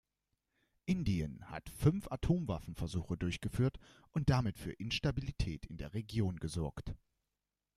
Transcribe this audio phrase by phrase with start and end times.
[0.87, 3.77] Indien hat fünf Atomwaffenversuche durchgeführt
[4.09, 6.95] und damit für Instabilität in der Region gesorgt.